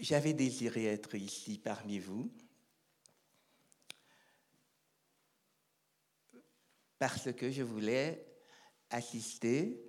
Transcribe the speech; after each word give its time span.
j'avais 0.00 0.32
désiré 0.32 0.86
être 0.86 1.14
ici 1.14 1.58
parmi 1.58 1.98
vous 1.98 2.32
parce 6.98 7.32
que 7.32 7.50
je 7.50 7.62
voulais 7.62 8.26
assister 8.90 9.82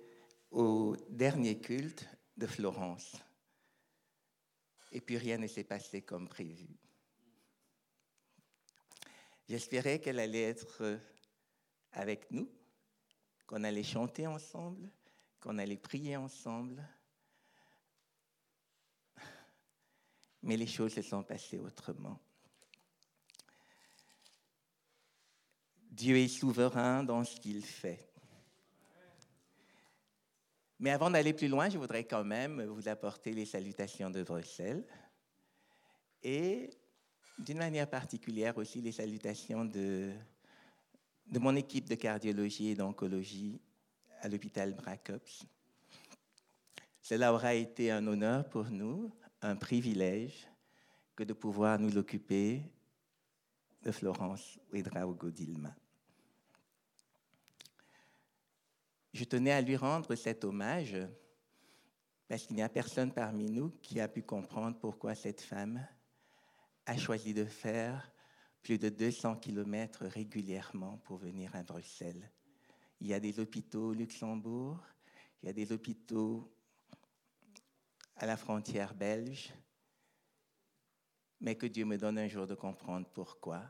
au 0.50 0.96
dernier 1.08 1.60
culte 1.60 2.06
de 2.36 2.46
Florence. 2.46 3.16
Et 4.92 5.00
puis 5.00 5.16
rien 5.16 5.38
ne 5.38 5.46
s'est 5.46 5.64
passé 5.64 6.02
comme 6.02 6.28
prévu. 6.28 6.68
J'espérais 9.48 9.98
qu'elle 9.98 10.18
allait 10.18 10.42
être 10.42 11.00
avec 11.92 12.30
nous, 12.30 12.50
qu'on 13.46 13.64
allait 13.64 13.82
chanter 13.82 14.26
ensemble, 14.26 14.90
qu'on 15.40 15.58
allait 15.58 15.76
prier 15.76 16.16
ensemble. 16.16 16.86
Mais 20.42 20.56
les 20.56 20.66
choses 20.66 20.94
se 20.94 21.02
sont 21.02 21.22
passées 21.22 21.58
autrement. 21.58 22.20
Dieu 25.90 26.16
est 26.16 26.28
souverain 26.28 27.04
dans 27.04 27.22
ce 27.22 27.36
qu'il 27.36 27.62
fait. 27.64 28.08
Mais 30.80 30.90
avant 30.90 31.10
d'aller 31.10 31.32
plus 31.32 31.48
loin, 31.48 31.68
je 31.68 31.78
voudrais 31.78 32.04
quand 32.04 32.24
même 32.24 32.64
vous 32.64 32.88
apporter 32.88 33.32
les 33.32 33.46
salutations 33.46 34.10
de 34.10 34.24
Bruxelles 34.24 34.84
et 36.22 36.70
d'une 37.38 37.58
manière 37.58 37.88
particulière 37.88 38.56
aussi 38.56 38.80
les 38.80 38.92
salutations 38.92 39.64
de, 39.64 40.12
mon 41.30 41.54
équipe 41.56 41.88
de 41.88 41.94
cardiologie 41.94 42.70
et 42.70 42.74
d'oncologie 42.74 43.60
à 44.22 44.28
l'hôpital 44.28 44.74
Bracops. 44.74 45.44
Cela 47.00 47.32
aura 47.32 47.54
été 47.54 47.90
un 47.90 48.06
honneur 48.06 48.48
pour 48.48 48.64
nous, 48.70 49.12
un 49.42 49.56
privilège 49.56 50.48
que 51.16 51.24
de 51.24 51.32
pouvoir 51.32 51.78
nous 51.78 51.98
occuper 51.98 52.62
de 53.82 53.90
Florence 53.90 54.58
Ouedraogo 54.72 55.30
Dilma. 55.30 55.74
Je 59.12 59.24
tenais 59.24 59.52
à 59.52 59.60
lui 59.60 59.76
rendre 59.76 60.14
cet 60.14 60.44
hommage 60.44 60.96
parce 62.28 62.46
qu'il 62.46 62.56
n'y 62.56 62.62
a 62.62 62.68
personne 62.68 63.12
parmi 63.12 63.50
nous 63.50 63.70
qui 63.82 64.00
a 64.00 64.08
pu 64.08 64.22
comprendre 64.22 64.78
pourquoi 64.78 65.14
cette 65.14 65.42
femme 65.42 65.86
a 66.86 66.96
choisi 66.96 67.34
de 67.34 67.44
faire 67.44 68.10
plus 68.62 68.78
de 68.78 68.88
200 68.88 69.36
kilomètres 69.36 70.06
régulièrement 70.06 70.98
pour 70.98 71.18
venir 71.18 71.54
à 71.54 71.62
Bruxelles. 71.62 72.30
Il 73.00 73.08
y 73.08 73.14
a 73.14 73.20
des 73.20 73.40
hôpitaux 73.40 73.88
au 73.88 73.92
Luxembourg, 73.92 74.78
il 75.42 75.46
y 75.46 75.50
a 75.50 75.52
des 75.52 75.72
hôpitaux 75.72 76.50
à 78.22 78.26
la 78.26 78.36
frontière 78.36 78.94
belge, 78.94 79.52
mais 81.40 81.56
que 81.56 81.66
Dieu 81.66 81.84
me 81.84 81.98
donne 81.98 82.18
un 82.18 82.28
jour 82.28 82.46
de 82.46 82.54
comprendre 82.54 83.08
pourquoi 83.12 83.64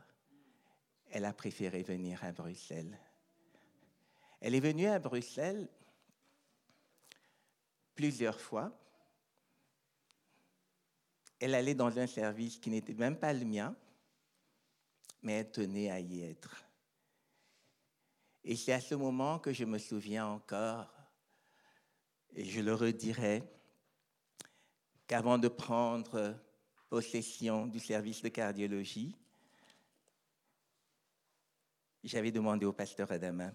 elle 1.09 1.25
a 1.25 1.33
préféré 1.33 1.81
venir 1.81 2.23
à 2.23 2.31
Bruxelles. 2.31 2.95
Elle 4.39 4.53
est 4.53 4.59
venue 4.59 4.85
à 4.85 4.99
Bruxelles 4.99 5.67
plusieurs 7.95 8.39
fois. 8.39 8.71
Elle 11.39 11.55
allait 11.55 11.73
dans 11.73 11.97
un 11.97 12.05
service 12.05 12.59
qui 12.59 12.69
n'était 12.69 12.93
même 12.93 13.17
pas 13.17 13.33
le 13.33 13.45
mien, 13.45 13.75
mais 15.23 15.33
elle 15.33 15.51
tenait 15.51 15.89
à 15.89 15.99
y 15.99 16.21
être. 16.21 16.63
Et 18.43 18.55
c'est 18.55 18.73
à 18.73 18.81
ce 18.81 18.93
moment 18.93 19.39
que 19.39 19.51
je 19.51 19.65
me 19.65 19.79
souviens 19.79 20.27
encore, 20.27 20.93
et 22.35 22.45
je 22.45 22.61
le 22.61 22.75
redirai, 22.75 23.41
qu'avant 25.13 25.37
de 25.37 25.47
prendre 25.47 26.35
possession 26.89 27.67
du 27.67 27.79
service 27.79 28.23
de 28.23 28.29
cardiologie, 28.29 29.15
j'avais 32.03 32.31
demandé 32.31 32.65
au 32.65 32.73
pasteur 32.73 33.11
Adama 33.11 33.51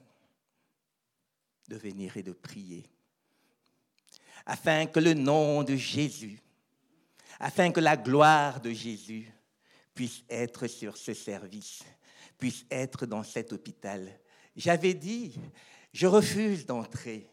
de 1.67 1.75
venir 1.75 2.17
et 2.17 2.23
de 2.23 2.31
prier, 2.31 2.89
afin 4.47 4.87
que 4.87 5.01
le 5.01 5.15
nom 5.15 5.65
de 5.65 5.75
Jésus, 5.75 6.41
afin 7.41 7.73
que 7.73 7.81
la 7.81 7.97
gloire 7.97 8.61
de 8.61 8.71
Jésus 8.71 9.29
puisse 9.93 10.23
être 10.31 10.69
sur 10.69 10.97
ce 10.97 11.13
service, 11.13 11.83
puisse 12.39 12.65
être 12.71 13.05
dans 13.05 13.25
cet 13.25 13.53
hôpital. 13.53 14.09
J'avais 14.55 14.95
dit, 14.95 15.35
je 15.93 16.07
refuse 16.07 16.67
d'entrer, 16.67 17.29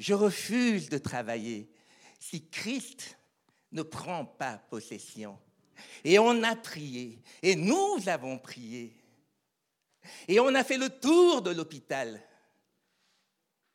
je 0.00 0.12
refuse 0.12 0.88
de 0.88 0.98
travailler 0.98 1.70
si 2.18 2.48
Christ 2.48 3.16
ne 3.74 3.82
prend 3.82 4.24
pas 4.24 4.56
possession. 4.56 5.38
Et 6.02 6.18
on 6.18 6.42
a 6.42 6.56
prié, 6.56 7.20
et 7.42 7.56
nous 7.56 7.98
avons 8.06 8.38
prié, 8.38 8.96
et 10.28 10.38
on 10.40 10.54
a 10.54 10.64
fait 10.64 10.78
le 10.78 10.88
tour 10.88 11.42
de 11.42 11.50
l'hôpital. 11.50 12.22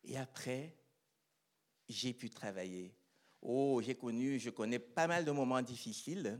Et 0.06 0.18
après, 0.18 0.74
j'ai 1.88 2.14
pu 2.14 2.30
travailler. 2.30 2.94
Oh, 3.42 3.82
j'ai 3.84 3.96
connu, 3.96 4.40
je 4.40 4.50
connais 4.50 4.80
pas 4.80 5.08
mal 5.08 5.26
de 5.26 5.32
moments 5.32 5.62
difficiles. 5.62 6.40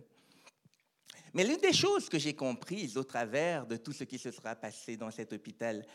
Mais 1.34 1.44
l'une 1.44 1.58
des 1.58 1.74
choses 1.74 2.10
que 2.10 2.18
j'ai 2.18 2.34
comprises 2.34 2.98
au 2.98 3.04
travers 3.04 3.68
de 3.68 3.78
tout 3.78 3.94
ce 3.94 4.04
qui 4.04 4.18
se 4.18 4.32
sera 4.32 4.56
passé 4.56 4.98
dans 4.98 5.12
cet 5.12 5.34
hôpital 5.34 5.86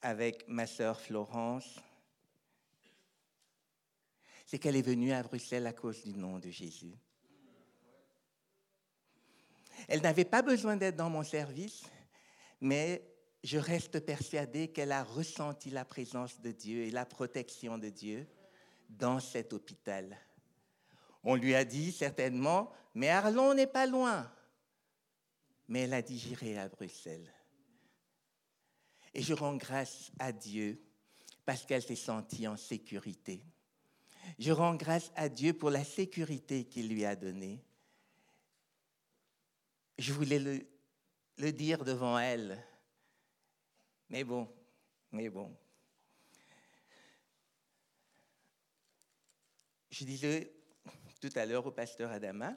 avec 0.00 0.46
ma 0.48 0.66
sœur 0.66 1.00
Florence, 1.00 1.78
c'est 4.46 4.58
qu'elle 4.58 4.76
est 4.76 4.82
venue 4.82 5.12
à 5.12 5.22
Bruxelles 5.22 5.66
à 5.66 5.72
cause 5.72 6.02
du 6.04 6.14
nom 6.14 6.38
de 6.38 6.48
Jésus. 6.48 6.94
Elle 9.88 10.02
n'avait 10.02 10.26
pas 10.26 10.42
besoin 10.42 10.76
d'être 10.76 10.96
dans 10.96 11.10
mon 11.10 11.24
service, 11.24 11.84
mais 12.60 13.02
je 13.42 13.58
reste 13.58 14.00
persuadée 14.00 14.68
qu'elle 14.68 14.92
a 14.92 15.02
ressenti 15.02 15.70
la 15.70 15.84
présence 15.84 16.40
de 16.40 16.52
Dieu 16.52 16.82
et 16.84 16.90
la 16.90 17.06
protection 17.06 17.78
de 17.78 17.88
Dieu 17.88 18.28
dans 18.90 19.18
cet 19.18 19.52
hôpital. 19.52 20.18
On 21.24 21.34
lui 21.34 21.54
a 21.54 21.64
dit 21.64 21.90
certainement, 21.90 22.70
mais 22.94 23.08
Arlon 23.08 23.54
n'est 23.54 23.66
pas 23.66 23.86
loin. 23.86 24.30
Mais 25.68 25.80
elle 25.80 25.94
a 25.94 26.02
dit, 26.02 26.18
j'irai 26.18 26.58
à 26.58 26.68
Bruxelles. 26.68 27.32
Et 29.14 29.22
je 29.22 29.34
rends 29.34 29.56
grâce 29.56 30.10
à 30.18 30.32
Dieu 30.32 30.82
parce 31.44 31.64
qu'elle 31.64 31.82
s'est 31.82 31.96
sentie 31.96 32.46
en 32.46 32.56
sécurité. 32.56 33.42
Je 34.38 34.52
rends 34.52 34.74
grâce 34.74 35.10
à 35.16 35.28
Dieu 35.28 35.54
pour 35.54 35.70
la 35.70 35.84
sécurité 35.84 36.64
qu'il 36.64 36.88
lui 36.88 37.04
a 37.04 37.16
donnée. 37.16 37.64
Je 39.98 40.12
voulais 40.12 40.38
le, 40.38 41.52
dire 41.52 41.84
devant 41.84 42.18
elle 42.18 42.64
mais 44.10 44.24
bon, 44.24 44.48
mais 45.12 45.28
bon. 45.28 45.54
Je 49.90 50.04
disais 50.04 50.54
tout 51.20 51.30
à 51.34 51.44
l'heure 51.44 51.66
au 51.66 51.72
pasteur 51.72 52.10
Adama, 52.10 52.56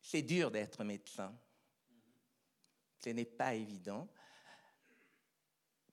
c'est 0.00 0.22
dur 0.22 0.50
d'être 0.50 0.82
médecin. 0.82 1.38
Ce 2.98 3.10
n'est 3.10 3.24
pas 3.24 3.54
évident 3.54 4.08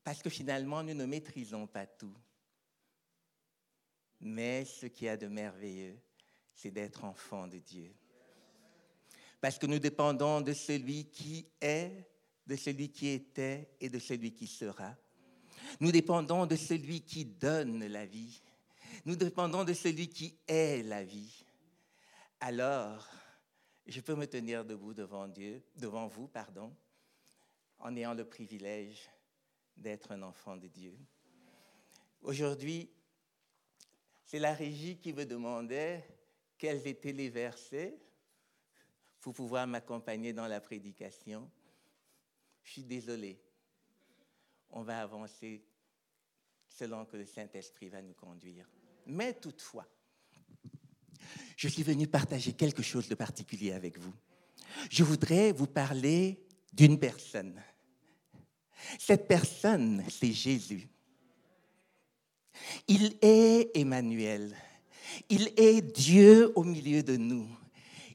parce 0.03 0.23
que 0.23 0.29
finalement, 0.29 0.81
nous 0.81 0.95
ne 0.95 1.05
maîtrisons 1.05 1.67
pas 1.67 1.85
tout. 1.85 2.17
Mais 4.21 4.65
ce 4.65 4.85
qu'il 4.87 5.07
y 5.07 5.09
a 5.09 5.17
de 5.17 5.27
merveilleux, 5.27 5.97
c'est 6.53 6.71
d'être 6.71 7.05
enfant 7.05 7.47
de 7.47 7.57
Dieu 7.57 7.93
parce 9.41 9.57
que 9.57 9.65
nous 9.65 9.79
dépendons 9.79 10.41
de 10.41 10.53
celui 10.53 11.05
qui 11.05 11.47
est, 11.61 12.05
de 12.45 12.55
celui 12.55 12.89
qui 12.89 13.07
était 13.07 13.69
et 13.79 13.89
de 13.89 13.99
celui 13.99 14.33
qui 14.33 14.47
sera. 14.47 14.95
Nous 15.79 15.91
dépendons 15.91 16.45
de 16.45 16.55
celui 16.55 17.01
qui 17.01 17.25
donne 17.25 17.85
la 17.85 18.05
vie. 18.05 18.41
Nous 19.05 19.15
dépendons 19.15 19.63
de 19.63 19.73
celui 19.73 20.09
qui 20.09 20.37
est 20.47 20.83
la 20.83 21.03
vie. 21.03 21.45
Alors, 22.39 23.07
je 23.85 24.01
peux 24.01 24.15
me 24.15 24.25
tenir 24.25 24.65
debout 24.65 24.93
devant 24.93 25.27
Dieu, 25.27 25.63
devant 25.75 26.07
vous, 26.07 26.27
pardon, 26.27 26.75
en 27.79 27.95
ayant 27.95 28.13
le 28.13 28.25
privilège 28.25 29.09
d'être 29.77 30.11
un 30.11 30.21
enfant 30.21 30.57
de 30.57 30.67
Dieu. 30.67 30.97
Aujourd'hui, 32.21 32.89
c'est 34.29 34.37
la 34.37 34.53
régie 34.53 34.97
qui 34.97 35.11
me 35.11 35.25
demandait 35.25 36.07
quels 36.55 36.85
étaient 36.85 37.13
les 37.13 37.29
versets 37.29 37.97
pour 39.21 39.33
pouvoir 39.33 39.65
m'accompagner 39.65 40.33
dans 40.33 40.45
la 40.45 40.61
prédication. 40.61 41.49
Je 42.61 42.73
suis 42.73 42.83
désolé. 42.83 43.41
On 44.69 44.83
va 44.83 45.01
avancer 45.01 45.65
selon 46.67 47.05
que 47.05 47.17
le 47.17 47.25
Saint-Esprit 47.25 47.89
va 47.89 48.03
nous 48.03 48.13
conduire. 48.13 48.69
Mais 49.07 49.33
toutefois, 49.33 49.87
je 51.57 51.67
suis 51.67 51.81
venu 51.81 52.05
partager 52.05 52.53
quelque 52.53 52.83
chose 52.83 53.09
de 53.09 53.15
particulier 53.15 53.71
avec 53.71 53.97
vous. 53.97 54.13
Je 54.91 55.03
voudrais 55.03 55.53
vous 55.53 55.65
parler 55.65 56.45
d'une 56.71 56.99
personne. 56.99 57.59
Cette 58.99 59.27
personne, 59.27 60.05
c'est 60.07 60.33
Jésus. 60.33 60.87
Il 62.87 63.15
est 63.21 63.71
Emmanuel. 63.75 64.55
Il 65.29 65.51
est 65.57 65.81
Dieu 65.81 66.51
au 66.55 66.63
milieu 66.63 67.03
de 67.03 67.17
nous. 67.17 67.47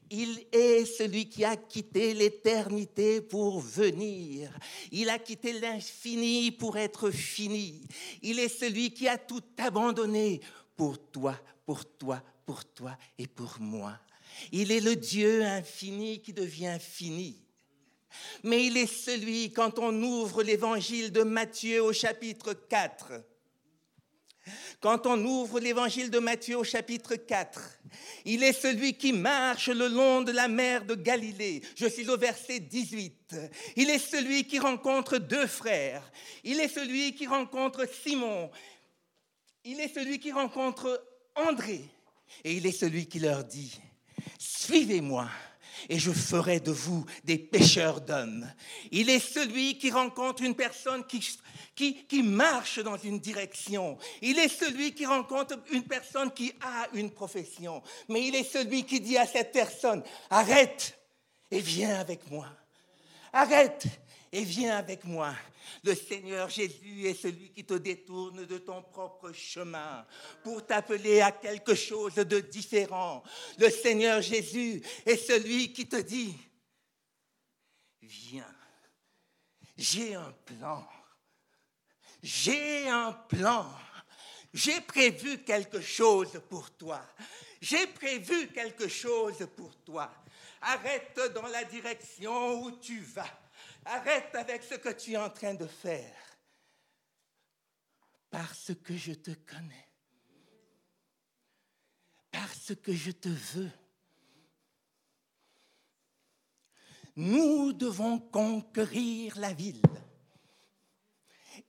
Il 0.09 0.45
est 0.51 0.85
celui 0.85 1.27
qui 1.27 1.43
a 1.43 1.55
quitté 1.55 2.13
l'éternité 2.13 3.21
pour 3.21 3.59
venir. 3.59 4.51
Il 4.91 5.09
a 5.09 5.17
quitté 5.17 5.53
l'infini 5.53 6.51
pour 6.51 6.77
être 6.77 7.09
fini. 7.11 7.81
Il 8.21 8.39
est 8.39 8.49
celui 8.49 8.91
qui 8.91 9.07
a 9.07 9.17
tout 9.17 9.43
abandonné 9.57 10.41
pour 10.75 10.99
toi, 11.11 11.35
pour 11.65 11.85
toi, 11.85 12.21
pour 12.45 12.65
toi 12.65 12.97
et 13.17 13.27
pour 13.27 13.57
moi. 13.59 13.97
Il 14.51 14.71
est 14.71 14.79
le 14.79 14.95
Dieu 14.95 15.43
infini 15.43 16.21
qui 16.21 16.33
devient 16.33 16.77
fini. 16.79 17.39
Mais 18.43 18.65
il 18.65 18.77
est 18.77 18.85
celui, 18.85 19.51
quand 19.51 19.79
on 19.79 20.01
ouvre 20.01 20.43
l'évangile 20.43 21.11
de 21.11 21.23
Matthieu 21.23 21.83
au 21.83 21.91
chapitre 21.93 22.53
4, 22.53 23.13
quand 24.79 25.07
on 25.07 25.23
ouvre 25.23 25.59
l'évangile 25.59 26.09
de 26.09 26.19
Matthieu 26.19 26.57
au 26.57 26.63
chapitre 26.63 27.15
4, 27.15 27.79
il 28.25 28.43
est 28.43 28.53
celui 28.53 28.95
qui 28.95 29.13
marche 29.13 29.69
le 29.69 29.87
long 29.87 30.21
de 30.21 30.31
la 30.31 30.47
mer 30.47 30.85
de 30.85 30.95
Galilée. 30.95 31.61
Je 31.75 31.87
suis 31.87 32.09
au 32.09 32.17
verset 32.17 32.59
18. 32.59 33.35
Il 33.75 33.89
est 33.89 33.99
celui 33.99 34.45
qui 34.45 34.59
rencontre 34.59 35.17
deux 35.17 35.47
frères. 35.47 36.11
Il 36.43 36.59
est 36.59 36.67
celui 36.67 37.13
qui 37.15 37.27
rencontre 37.27 37.87
Simon. 38.03 38.51
Il 39.63 39.79
est 39.79 39.93
celui 39.93 40.19
qui 40.19 40.31
rencontre 40.31 41.03
André. 41.35 41.81
Et 42.43 42.53
il 42.53 42.65
est 42.65 42.71
celui 42.71 43.07
qui 43.07 43.19
leur 43.19 43.43
dit, 43.43 43.79
suivez-moi 44.37 45.27
et 45.89 45.99
je 45.99 46.11
ferai 46.11 46.59
de 46.59 46.71
vous 46.71 47.05
des 47.23 47.37
pêcheurs 47.37 48.01
d'hommes. 48.01 48.51
Il 48.91 49.09
est 49.09 49.19
celui 49.19 49.77
qui 49.77 49.91
rencontre 49.91 50.43
une 50.43 50.55
personne 50.55 51.05
qui, 51.05 51.37
qui, 51.75 52.05
qui, 52.05 52.23
marche 52.23 52.79
dans 52.79 52.97
une 52.97 53.19
direction. 53.19 53.97
Il 54.21 54.39
est 54.39 54.49
celui 54.49 54.93
qui 54.93 55.05
rencontre 55.05 55.59
une 55.71 55.83
personne 55.83 56.31
qui 56.31 56.53
a 56.61 56.87
une 56.93 57.11
profession. 57.11 57.81
Mais 58.09 58.27
il 58.27 58.35
est 58.35 58.49
celui 58.49 58.83
qui 58.83 58.99
dit 58.99 59.17
à 59.17 59.25
cette 59.25 59.51
personne, 59.51 60.03
arrête 60.29 60.97
et 61.51 61.59
viens 61.59 61.99
avec 61.99 62.29
moi. 62.29 62.47
Arrête 63.33 63.85
et 64.35 64.43
viens 64.43 64.75
avec 64.75 65.05
moi. 65.05 65.33
Le 65.81 65.95
Seigneur 65.95 66.49
Jésus 66.49 67.07
est 67.07 67.13
celui 67.13 67.51
qui 67.51 67.63
te 67.63 67.75
détourne 67.75 68.45
de 68.45 68.57
ton 68.57 68.81
propre 68.81 69.31
chemin 69.31 70.05
pour 70.43 70.65
t'appeler 70.65 71.21
à 71.21 71.31
quelque 71.31 71.73
chose 71.73 72.15
de 72.15 72.41
différent. 72.41 73.23
Le 73.57 73.69
Seigneur 73.69 74.21
Jésus 74.21 74.81
est 75.05 75.15
celui 75.15 75.71
qui 75.71 75.87
te 75.87 75.95
dit, 75.95 76.35
viens, 78.01 78.53
j'ai 79.77 80.15
un 80.15 80.33
plan, 80.45 80.85
j'ai 82.21 82.89
un 82.89 83.13
plan, 83.13 83.71
j'ai 84.53 84.81
prévu 84.81 85.43
quelque 85.45 85.79
chose 85.79 86.41
pour 86.49 86.71
toi, 86.71 87.01
j'ai 87.61 87.87
prévu 87.87 88.49
quelque 88.49 88.89
chose 88.89 89.47
pour 89.55 89.73
toi. 89.77 90.13
Arrête 90.59 91.21
dans 91.33 91.47
la 91.47 91.63
direction 91.63 92.61
où 92.63 92.71
tu 92.71 92.99
vas 92.99 93.44
Arrête 93.85 94.33
avec 94.33 94.63
ce 94.63 94.75
que 94.75 94.89
tu 94.89 95.13
es 95.13 95.17
en 95.17 95.29
train 95.29 95.53
de 95.53 95.67
faire. 95.67 96.17
Parce 98.29 98.73
que 98.83 98.97
je 98.97 99.13
te 99.13 99.31
connais. 99.31 99.89
Parce 102.31 102.73
que 102.75 102.91
je 102.91 103.11
te 103.11 103.29
veux. 103.29 103.71
Nous 107.15 107.71
devons 107.71 108.19
conquérir 108.19 109.37
la 109.37 109.53
ville. 109.53 109.81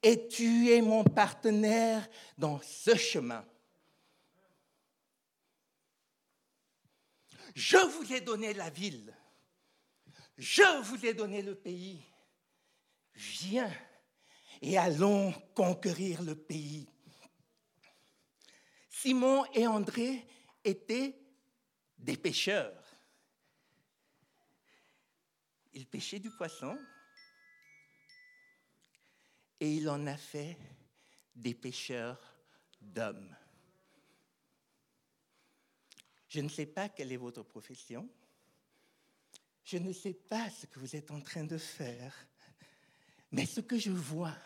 Et 0.02 0.26
tu 0.26 0.70
es 0.70 0.82
mon 0.82 1.04
partenaire 1.04 2.08
dans 2.36 2.60
ce 2.62 2.96
chemin. 2.96 3.46
Je 7.54 7.78
vous 7.78 8.12
ai 8.12 8.20
donné 8.20 8.52
la 8.54 8.70
ville. 8.70 9.15
Je 10.36 10.82
vous 10.82 11.04
ai 11.06 11.14
donné 11.14 11.42
le 11.42 11.54
pays. 11.54 12.02
Viens 13.14 13.72
et 14.60 14.76
allons 14.76 15.32
conquérir 15.54 16.22
le 16.22 16.34
pays. 16.34 16.88
Simon 18.88 19.44
et 19.52 19.66
André 19.66 20.26
étaient 20.64 21.14
des 21.98 22.16
pêcheurs. 22.16 22.82
Ils 25.72 25.86
pêchaient 25.86 26.18
du 26.18 26.30
poisson 26.30 26.78
et 29.60 29.74
il 29.74 29.88
en 29.88 30.06
a 30.06 30.16
fait 30.16 30.58
des 31.34 31.54
pêcheurs 31.54 32.36
d'hommes. 32.80 33.34
Je 36.28 36.40
ne 36.40 36.48
sais 36.48 36.66
pas 36.66 36.88
quelle 36.88 37.12
est 37.12 37.16
votre 37.16 37.42
profession. 37.42 38.08
Je 39.66 39.78
ne 39.78 39.92
sais 39.92 40.14
pas 40.14 40.48
ce 40.48 40.66
que 40.66 40.78
vous 40.78 40.94
êtes 40.94 41.10
en 41.10 41.20
train 41.20 41.42
de 41.42 41.58
faire, 41.58 42.14
mais 43.32 43.44
ce 43.44 43.60
que 43.60 43.76
je 43.76 43.90
vois, 43.90 44.36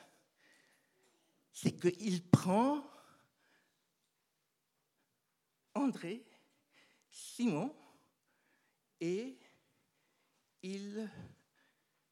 c'est 1.53 1.79
qu'il 1.79 2.27
prend 2.31 2.83
André, 5.75 6.25
Simon, 7.11 7.77
et 8.99 9.39
il 10.63 11.11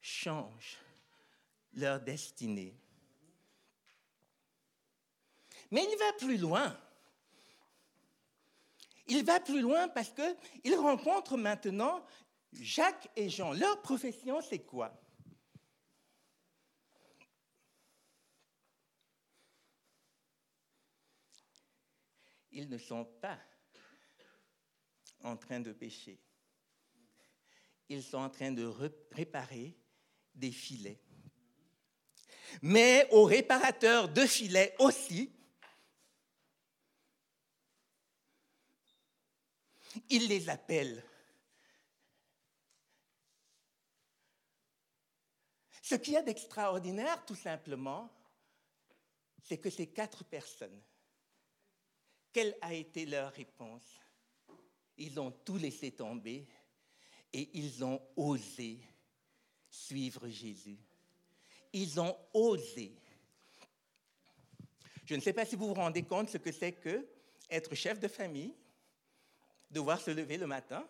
change 0.02 0.76
leur 1.72 2.00
destinée. 2.00 2.78
Mais 5.70 5.82
il 5.82 5.99
va 5.99 6.12
plus 6.19 6.37
loin. 6.37 6.78
Il 9.06 9.25
va 9.25 9.40
plus 9.40 9.62
loin 9.62 9.88
parce 9.88 10.11
qu'il 10.11 10.75
rencontre 10.75 11.38
maintenant 11.38 12.04
Jacques 12.53 13.09
et 13.17 13.29
Jean, 13.29 13.53
leur 13.53 13.81
profession, 13.83 14.41
c'est 14.41 14.65
quoi? 14.65 14.93
Ils 22.50 22.69
ne 22.69 22.79
sont 22.79 23.05
pas 23.05 23.39
en 25.23 25.37
train 25.37 25.61
de 25.61 25.73
pêcher. 25.73 26.21
Ils 27.89 28.03
sont 28.03 28.19
en 28.19 28.31
train 28.31 28.50
de 28.50 28.65
réparer 29.12 29.77
des 30.35 30.50
filets. 30.50 31.00
Mais 32.62 33.06
aux 33.12 33.25
réparateurs 33.25 34.09
de 34.09 34.27
filets 34.27 34.75
aussi, 34.79 35.33
ils 40.09 40.26
les 40.26 40.49
appellent 40.49 41.02
Ce 45.88 45.95
qu'il 45.95 46.12
y 46.12 46.16
a 46.18 46.23
d'extraordinaire, 46.23 47.25
tout 47.25 47.35
simplement, 47.35 48.12
c'est 49.42 49.57
que 49.57 49.71
ces 49.71 49.87
quatre 49.87 50.23
personnes, 50.23 50.83
quelle 52.30 52.54
a 52.61 52.75
été 52.75 53.07
leur 53.07 53.33
réponse? 53.33 53.99
Ils 54.99 55.18
ont 55.18 55.30
tout 55.30 55.57
laissé 55.57 55.90
tomber 55.90 56.47
et 57.33 57.49
ils 57.54 57.83
ont 57.83 58.02
osé 58.16 58.83
suivre 59.71 60.28
Jésus. 60.28 60.76
Ils 61.73 61.99
ont 61.99 62.14
osé. 62.35 62.95
Je 65.07 65.14
ne 65.14 65.23
sais 65.23 65.33
pas 65.33 65.47
si 65.47 65.57
vous 65.57 65.68
vous 65.68 65.73
rendez 65.73 66.02
compte 66.02 66.28
ce 66.28 66.37
que 66.37 66.52
c'est 66.52 66.73
que 66.73 67.09
être 67.49 67.75
chef 67.75 67.99
de 67.99 68.09
famille, 68.09 68.54
devoir 69.71 70.02
se 70.02 70.11
lever 70.11 70.37
le 70.37 70.47
matin 70.47 70.87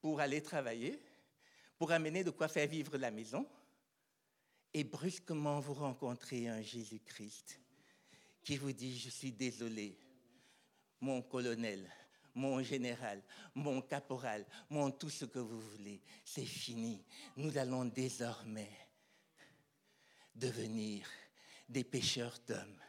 pour 0.00 0.20
aller 0.20 0.42
travailler, 0.42 0.98
pour 1.76 1.92
amener 1.92 2.24
de 2.24 2.30
quoi 2.30 2.48
faire 2.48 2.66
vivre 2.66 2.96
la 2.96 3.10
maison, 3.10 3.46
et 4.76 4.84
brusquement 4.84 5.58
vous 5.58 5.72
rencontrez 5.72 6.48
un 6.48 6.60
Jésus-Christ 6.60 7.58
qui 8.44 8.58
vous 8.58 8.72
dit, 8.72 8.98
je 8.98 9.08
suis 9.08 9.32
désolé, 9.32 9.98
mon 11.00 11.22
colonel, 11.22 11.90
mon 12.34 12.62
général, 12.62 13.22
mon 13.54 13.80
caporal, 13.80 14.44
mon 14.68 14.90
tout 14.90 15.08
ce 15.08 15.24
que 15.24 15.38
vous 15.38 15.58
voulez, 15.58 16.02
c'est 16.26 16.44
fini. 16.44 17.02
Nous 17.38 17.56
allons 17.56 17.86
désormais 17.86 18.70
devenir 20.34 21.08
des 21.66 21.82
pêcheurs 21.82 22.38
d'hommes. 22.46 22.82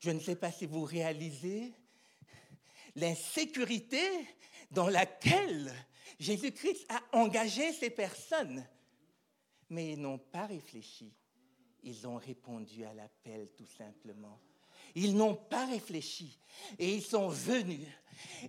Je 0.00 0.12
ne 0.12 0.20
sais 0.20 0.36
pas 0.36 0.52
si 0.52 0.66
vous 0.66 0.84
réalisez 0.84 1.74
l'insécurité 2.94 4.28
dans 4.70 4.88
laquelle 4.88 5.74
Jésus-Christ 6.20 6.86
a 6.88 7.02
engagé 7.18 7.72
ces 7.72 7.90
personnes 7.90 8.64
mais 9.70 9.92
ils 9.92 10.00
n'ont 10.00 10.18
pas 10.18 10.46
réfléchi. 10.46 11.12
Ils 11.82 12.06
ont 12.06 12.16
répondu 12.16 12.84
à 12.84 12.94
l'appel 12.94 13.48
tout 13.56 13.66
simplement. 13.66 14.40
Ils 14.94 15.14
n'ont 15.16 15.34
pas 15.34 15.66
réfléchi 15.66 16.38
et 16.78 16.94
ils 16.94 17.02
sont 17.02 17.28
venus. 17.28 17.86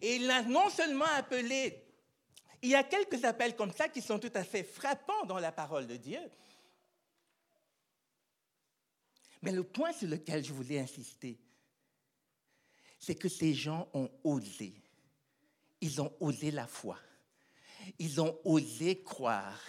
Et 0.01 0.15
il 0.15 0.29
a 0.29 0.43
non 0.43 0.69
seulement 0.69 1.05
appelé, 1.15 1.83
il 2.61 2.69
y 2.69 2.75
a 2.75 2.83
quelques 2.83 3.23
appels 3.25 3.55
comme 3.55 3.71
ça 3.71 3.89
qui 3.89 4.01
sont 4.01 4.19
tout 4.19 4.31
à 4.33 4.43
fait 4.43 4.63
frappants 4.63 5.25
dans 5.25 5.39
la 5.39 5.51
parole 5.51 5.87
de 5.87 5.97
Dieu. 5.97 6.19
Mais 9.41 9.51
le 9.51 9.63
point 9.63 9.93
sur 9.93 10.07
lequel 10.07 10.43
je 10.43 10.53
voulais 10.53 10.79
insister, 10.79 11.37
c'est 12.99 13.15
que 13.15 13.29
ces 13.29 13.53
gens 13.53 13.87
ont 13.93 14.09
osé. 14.23 14.73
Ils 15.81 16.01
ont 16.01 16.11
osé 16.19 16.49
la 16.49 16.65
foi. 16.65 16.97
Ils 17.99 18.19
ont 18.19 18.39
osé 18.43 19.03
croire. 19.03 19.61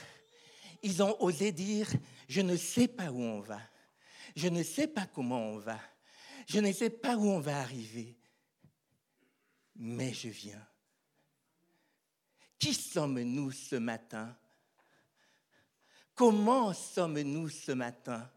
Ils 0.82 1.02
ont 1.02 1.20
osé 1.22 1.52
dire, 1.52 1.90
je 2.28 2.40
ne 2.40 2.56
sais 2.56 2.88
pas 2.88 3.10
où 3.10 3.20
on 3.20 3.40
va. 3.40 3.60
Je 4.36 4.48
ne 4.48 4.62
sais 4.62 4.86
pas 4.86 5.06
comment 5.06 5.40
on 5.40 5.58
va. 5.58 5.80
Je 6.46 6.60
ne 6.60 6.72
sais 6.72 6.90
pas 6.90 7.16
où 7.16 7.28
on 7.28 7.40
va 7.40 7.60
arriver. 7.60 8.16
Mais 9.76 10.12
je 10.12 10.28
viens. 10.28 10.66
Qui 12.58 12.74
sommes-nous 12.74 13.52
ce 13.52 13.76
matin? 13.76 14.36
Comment 16.14 16.72
sommes-nous 16.72 17.48
ce 17.48 17.72
matin 17.72 18.28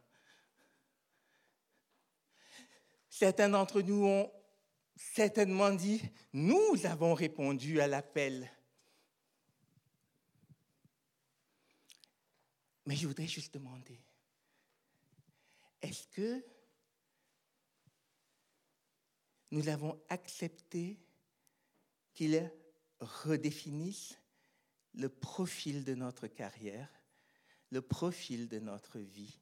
Certains 3.10 3.50
d'entre 3.50 3.82
nous 3.82 4.06
ont 4.06 4.32
certainement 4.96 5.72
dit, 5.72 6.02
nous 6.34 6.86
avons 6.86 7.14
répondu 7.14 7.82
à 7.82 7.88
l'appel. 7.88 8.50
Mais 12.86 12.96
je 12.96 13.08
voudrais 13.08 13.28
juste 13.28 13.54
demander, 13.54 14.00
est-ce 15.82 16.08
que 16.08 16.44
nous 19.52 19.68
avons 19.68 20.02
accepté 20.10 21.00
qu'il 22.14 22.52
redéfinisse 23.00 24.18
le 24.94 25.10
profil 25.10 25.84
de 25.84 25.96
notre 25.96 26.28
carrière, 26.28 26.90
le 27.70 27.82
profil 27.82 28.48
de 28.48 28.60
notre 28.60 29.00
vie? 29.00 29.40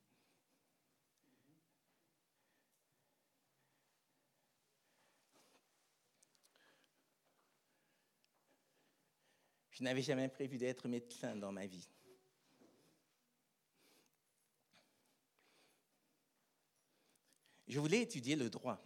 Je 9.72 9.84
n'avais 9.86 10.02
jamais 10.02 10.28
prévu 10.28 10.58
d'être 10.58 10.90
médecin 10.90 11.38
dans 11.38 11.54
ma 11.54 11.66
vie. 11.66 11.88
Je 17.70 17.80
voulais 17.80 18.02
étudier 18.02 18.36
le 18.36 18.50
droit. 18.50 18.82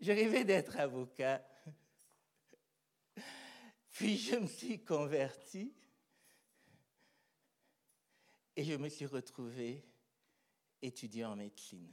je 0.00 0.12
rêvais 0.12 0.44
d'être 0.44 0.78
avocat. 0.78 1.44
Puis 3.90 4.16
je 4.16 4.36
me 4.36 4.46
suis 4.46 4.84
converti 4.84 5.74
et 8.54 8.62
je 8.62 8.74
me 8.74 8.88
suis 8.88 9.06
retrouvé 9.06 9.84
étudiant 10.80 11.32
en 11.32 11.36
médecine. 11.36 11.92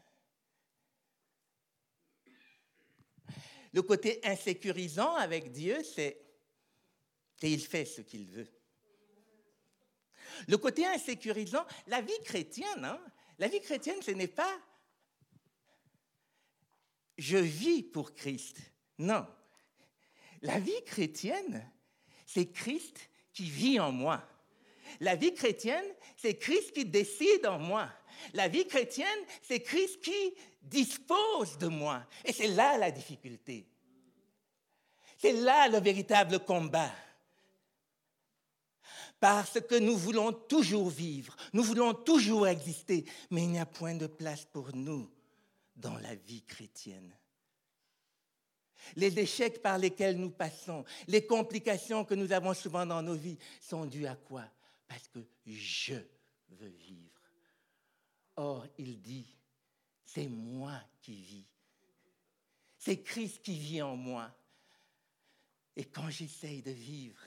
Le 3.74 3.82
côté 3.82 4.20
insécurisant 4.24 5.16
avec 5.16 5.51
Dieu, 5.51 5.84
c'est 5.84 6.22
qu'il 7.38 7.66
fait 7.66 7.86
ce 7.86 8.01
qu'il 8.01 8.28
veut. 8.28 8.61
Le 10.48 10.58
côté 10.58 10.86
insécurisant, 10.86 11.66
la 11.88 12.02
vie 12.02 12.22
chrétienne, 12.24 12.86
hein, 12.86 13.00
la 13.40 13.48
vie 13.48 13.62
chrétienne, 13.62 14.02
ce 14.02 14.12
n'est 14.12 14.28
pas 14.28 14.60
je 17.22 17.38
vis 17.38 17.84
pour 17.84 18.16
Christ. 18.16 18.58
Non. 18.98 19.28
La 20.42 20.60
vie 20.60 20.84
chrétienne, 20.86 21.70
c'est 22.26 22.52
Christ 22.52 22.98
qui 23.32 23.44
vit 23.44 23.80
en 23.80 23.92
moi. 23.92 24.24
La 25.00 25.16
vie 25.16 25.34
chrétienne, 25.34 25.86
c'est 26.18 26.36
Christ 26.36 26.72
qui 26.72 26.84
décide 26.84 27.46
en 27.46 27.60
moi. 27.60 27.90
La 28.34 28.48
vie 28.48 28.66
chrétienne, 28.66 29.08
c'est 29.44 29.62
Christ 29.62 30.02
qui 30.02 30.34
dispose 30.64 31.58
de 31.60 31.68
moi. 31.68 32.04
Et 32.26 32.34
c'est 32.34 32.48
là 32.48 32.78
la 32.78 32.90
difficulté. 32.90 33.68
C'est 35.18 35.34
là 35.34 35.68
le 35.68 35.80
véritable 35.80 36.40
combat. 36.40 36.92
Parce 39.22 39.62
que 39.62 39.75
nous 39.75 39.96
voulons 39.96 40.34
toujours 40.34 40.90
vivre, 40.90 41.36
nous 41.54 41.62
voulons 41.62 41.94
toujours 41.94 42.48
exister, 42.48 43.06
mais 43.30 43.44
il 43.44 43.51
n'y 43.51 43.60
a 43.60 43.68
point 43.68 43.94
de 43.94 44.08
place 44.08 44.46
pour 44.46 44.75
nous 44.75 45.08
dans 45.75 45.96
la 46.00 46.16
vie 46.16 46.42
chrétienne. 46.42 47.16
Les 48.96 49.20
échecs 49.20 49.62
par 49.62 49.78
lesquels 49.78 50.18
nous 50.18 50.32
passons, 50.32 50.84
les 51.08 51.24
complications 51.24 52.04
que 52.04 52.16
nous 52.16 52.32
avons 52.32 52.56
souvent 52.56 52.84
dans 52.84 53.04
nos 53.04 53.13
vies 53.13 53.38
sont 53.62 53.86
dues 53.86 54.08
à 54.08 54.16
quoi? 54.16 54.44
Parce 54.88 55.08
que 55.08 55.20
je 55.46 55.94
veux 56.50 56.74
vivre. 56.80 57.22
Or, 58.38 58.66
il 58.80 59.00
dit, 59.00 59.28
c'est 60.04 60.28
moi 60.28 60.82
qui 61.00 61.22
vis. 61.22 61.46
C'est 62.80 63.04
Christ 63.04 63.44
qui 63.44 63.60
vit 63.60 63.84
en 63.84 63.96
moi. 63.96 64.32
Et 65.75 65.86
quand 65.86 66.10
j'essaye 66.10 66.63
de 66.63 66.72
vivre, 66.72 67.22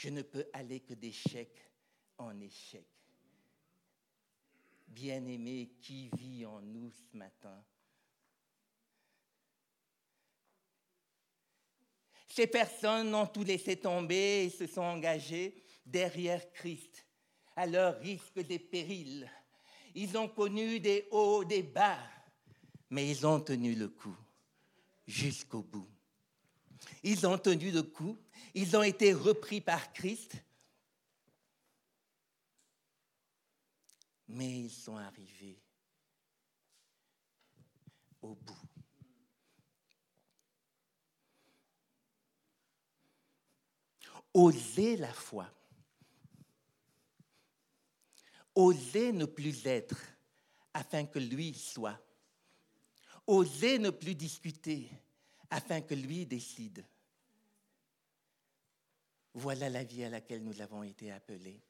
je 0.00 0.08
ne 0.08 0.22
peux 0.22 0.46
aller 0.54 0.80
que 0.80 0.94
d'échec 0.94 1.50
en 2.16 2.40
échec. 2.40 2.86
Bien-aimé, 4.88 5.72
qui 5.78 6.08
vit 6.16 6.46
en 6.46 6.62
nous 6.62 6.90
ce 6.90 7.14
matin? 7.18 7.62
Ces 12.28 12.46
personnes 12.46 13.14
ont 13.14 13.26
tout 13.26 13.44
laissé 13.44 13.76
tomber 13.76 14.44
et 14.44 14.50
se 14.50 14.66
sont 14.66 14.80
engagées 14.80 15.62
derrière 15.84 16.50
Christ, 16.52 17.04
à 17.54 17.66
leur 17.66 17.98
risque 18.00 18.40
des 18.40 18.58
périls. 18.58 19.30
Ils 19.94 20.16
ont 20.16 20.28
connu 20.28 20.80
des 20.80 21.08
hauts, 21.10 21.44
des 21.44 21.62
bas, 21.62 21.98
mais 22.88 23.10
ils 23.10 23.26
ont 23.26 23.40
tenu 23.40 23.74
le 23.74 23.88
coup 23.88 24.16
jusqu'au 25.06 25.62
bout. 25.62 25.90
Ils 27.02 27.26
ont 27.26 27.38
tenu 27.38 27.70
le 27.70 27.82
coup, 27.82 28.16
ils 28.54 28.76
ont 28.76 28.82
été 28.82 29.12
repris 29.12 29.60
par 29.60 29.92
Christ, 29.92 30.36
mais 34.28 34.60
ils 34.60 34.70
sont 34.70 34.96
arrivés 34.96 35.60
au 38.22 38.34
bout. 38.34 38.56
Oser 44.32 44.96
la 44.96 45.12
foi. 45.12 45.50
Oser 48.54 49.12
ne 49.12 49.24
plus 49.24 49.66
être 49.66 49.96
afin 50.72 51.06
que 51.06 51.18
lui 51.18 51.54
soit. 51.54 51.98
Oser 53.26 53.78
ne 53.78 53.90
plus 53.90 54.14
discuter 54.14 54.88
afin 55.50 55.80
que 55.80 55.94
lui 55.94 56.24
décide. 56.26 56.84
Voilà 59.34 59.68
la 59.68 59.84
vie 59.84 60.04
à 60.04 60.08
laquelle 60.08 60.42
nous 60.42 60.60
avons 60.60 60.82
été 60.82 61.10
appelés. 61.10 61.60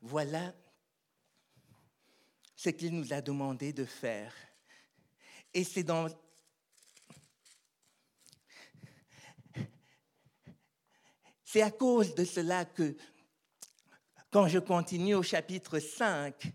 Voilà 0.00 0.54
ce 2.56 2.70
qu'il 2.70 2.96
nous 2.96 3.12
a 3.12 3.20
demandé 3.20 3.72
de 3.72 3.84
faire. 3.84 4.34
Et 5.54 5.64
c'est 5.64 5.84
dans 5.84 6.08
C'est 11.52 11.60
à 11.60 11.70
cause 11.70 12.14
de 12.14 12.24
cela 12.24 12.64
que, 12.64 12.96
quand 14.30 14.48
je 14.48 14.58
continue 14.58 15.14
au 15.14 15.22
chapitre 15.22 15.80
5, 15.80 16.50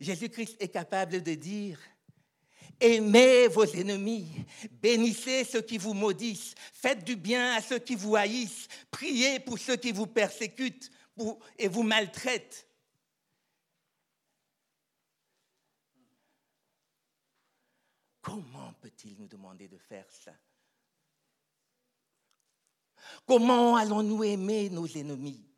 Jésus-Christ 0.00 0.56
est 0.60 0.68
capable 0.68 1.22
de 1.22 1.34
dire, 1.34 1.78
Aimez 2.80 3.48
vos 3.48 3.64
ennemis, 3.64 4.26
bénissez 4.70 5.44
ceux 5.44 5.62
qui 5.62 5.78
vous 5.78 5.94
maudissent, 5.94 6.54
faites 6.72 7.04
du 7.04 7.16
bien 7.16 7.54
à 7.54 7.62
ceux 7.62 7.78
qui 7.78 7.94
vous 7.94 8.16
haïssent, 8.16 8.68
priez 8.90 9.38
pour 9.40 9.58
ceux 9.58 9.76
qui 9.76 9.92
vous 9.92 10.06
persécutent 10.06 10.90
et 11.58 11.68
vous 11.68 11.82
maltraitent. 11.82 12.68
Comment 18.20 18.72
peut-il 18.80 19.16
nous 19.18 19.28
demander 19.28 19.68
de 19.68 19.78
faire 19.78 20.10
ça? 20.10 20.32
Comment 23.26 23.76
allons-nous 23.76 24.24
aimer 24.24 24.70
nos 24.70 24.86
ennemis? 24.86 25.53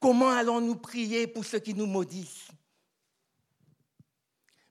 Comment 0.00 0.30
allons-nous 0.30 0.76
prier 0.76 1.26
pour 1.26 1.44
ceux 1.44 1.58
qui 1.58 1.74
nous 1.74 1.86
maudissent? 1.86 2.48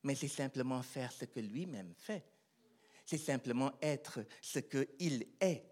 Mais 0.03 0.15
c'est 0.15 0.27
simplement 0.27 0.81
faire 0.81 1.11
ce 1.11 1.25
que 1.25 1.39
lui-même 1.39 1.93
fait. 1.95 2.23
C'est 3.05 3.17
simplement 3.17 3.73
être 3.81 4.25
ce 4.41 4.59
qu'il 4.59 5.27
est. 5.39 5.63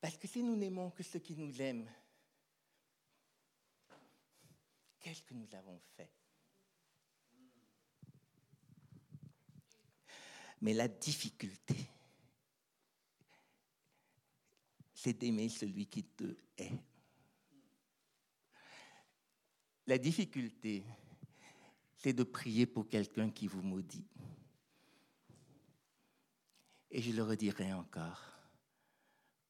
Parce 0.00 0.16
que 0.16 0.28
si 0.28 0.42
nous 0.42 0.56
n'aimons 0.56 0.90
que 0.90 1.02
ceux 1.02 1.18
qui 1.18 1.36
nous 1.36 1.60
aiment, 1.60 1.90
qu'est-ce 5.00 5.22
que 5.22 5.34
nous 5.34 5.54
avons 5.54 5.78
fait? 5.96 6.10
Mais 10.60 10.72
la 10.72 10.88
difficulté, 10.88 11.76
c'est 15.00 15.12
d'aimer 15.12 15.48
celui 15.48 15.86
qui 15.86 16.02
te 16.02 16.36
hait. 16.56 16.76
La 19.86 19.96
difficulté, 19.96 20.84
c'est 21.94 22.12
de 22.12 22.24
prier 22.24 22.66
pour 22.66 22.88
quelqu'un 22.88 23.30
qui 23.30 23.46
vous 23.46 23.62
maudit. 23.62 24.08
Et 26.90 27.00
je 27.00 27.12
le 27.12 27.22
redirai 27.22 27.72
encore, 27.72 28.20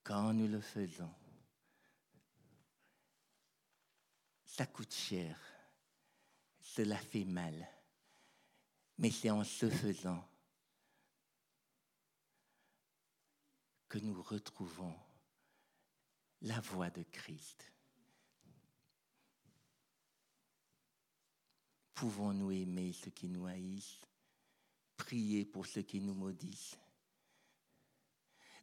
quand 0.03 0.35
nous 0.35 0.49
le 0.49 0.61
faisons, 0.61 1.15
ça 4.45 4.67
coûte 4.67 4.93
cher, 4.93 5.41
cela 6.61 6.99
fait 6.99 7.25
mal, 7.25 7.67
mais 8.99 9.11
c'est 9.11 9.31
en 9.31 9.45
ce 9.45 9.71
faisant 9.71 10.29
que 13.89 13.99
nous 13.99 14.23
retrouvons 14.23 14.95
la 16.43 16.61
voix 16.61 16.91
de 16.91 17.03
Christ. 17.03 17.73
Pouvons-nous 21.95 22.53
aimer 22.53 22.93
ceux 22.93 23.11
qui 23.11 23.29
nous 23.29 23.47
haïssent, 23.47 24.01
prier 24.97 25.45
pour 25.45 25.67
ceux 25.67 25.83
qui 25.83 26.01
nous 26.01 26.15
maudissent, 26.15 26.79